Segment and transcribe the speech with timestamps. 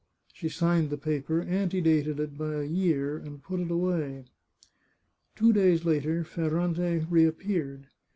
[0.33, 4.25] "She signed the paper, antedated it by a year, and put it away.
[5.35, 7.85] Two days later Ferrante reappeared.